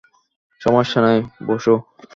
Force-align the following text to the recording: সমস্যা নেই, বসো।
সমস্যা 0.61 0.99
নেই, 1.05 1.19
বসো। 1.47 1.75